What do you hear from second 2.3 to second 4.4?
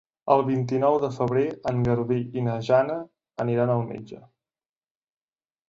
i na Jana aniran al metge.